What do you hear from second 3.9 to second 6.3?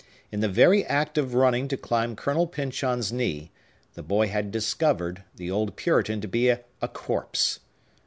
the boy had discovered the old Puritan to